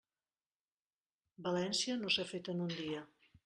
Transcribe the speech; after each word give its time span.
València 1.49 2.01
no 2.01 2.13
s'ha 2.17 2.29
fet 2.33 2.53
en 2.55 2.69
un 2.69 2.77
dia. 2.83 3.09